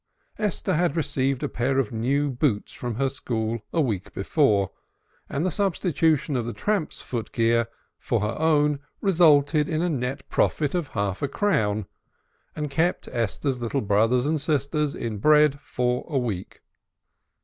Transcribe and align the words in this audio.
Esther 0.39 0.73
had 0.73 0.97
received 0.97 1.43
a 1.43 1.47
pair 1.47 1.77
of 1.77 1.91
new 1.91 2.31
boots 2.31 2.71
from 2.73 2.95
her 2.95 3.07
school 3.07 3.59
a 3.71 3.79
week 3.79 4.11
before, 4.15 4.71
and 5.29 5.45
the 5.45 5.51
substitution, 5.51 6.35
of 6.35 6.43
the 6.43 6.53
tramp's 6.53 6.99
foot 6.99 7.31
gear 7.31 7.67
for 7.99 8.19
her 8.21 8.35
own 8.39 8.79
resulted 8.99 9.69
in 9.69 9.83
a 9.83 9.89
net 9.91 10.27
profit 10.27 10.73
of 10.73 10.87
half 10.97 11.21
a 11.21 11.27
crown, 11.27 11.85
and 12.55 12.71
kept 12.71 13.09
Esther's 13.09 13.59
little 13.61 13.79
brothers 13.81 14.25
and 14.25 14.41
sisters 14.41 14.95
in 14.95 15.19
bread 15.19 15.59
for 15.59 16.03
a 16.09 16.17
week. 16.17 16.61